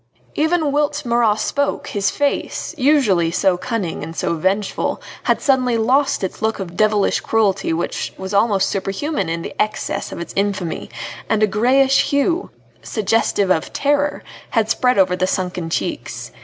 [0.33, 6.23] Even whilst Marat spoke his face, usually so cunning and so vengeful, had suddenly lost
[6.23, 10.89] its look of devilish cruelty which was almost superhuman in the excess of its infamy,
[11.29, 12.49] and a greyish hue
[12.81, 16.31] suggestive of terror had spread over the sunken cheeks.